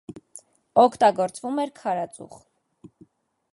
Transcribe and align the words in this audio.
Օգտագործվում 0.83 1.61
էր 1.65 1.73
քարածուխ։ 1.81 2.41